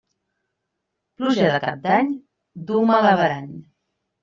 [1.19, 2.11] Pluja de Cap d'any
[2.73, 3.49] duu mal averany.